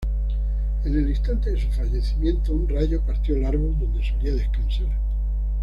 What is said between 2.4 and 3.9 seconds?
un rayo partió el árbol